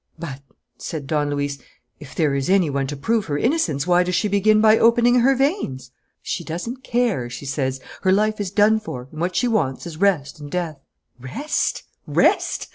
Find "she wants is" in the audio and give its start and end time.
9.35-9.97